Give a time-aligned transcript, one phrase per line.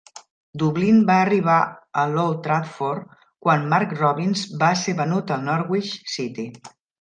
[0.61, 1.57] Dublin va arribar
[2.03, 3.11] a l'Old Trafford
[3.47, 6.49] quan Mark Robins va ser venut al Norwich City.